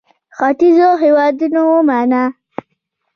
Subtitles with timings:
[0.37, 2.23] ختیځو هېوادونو ومانه.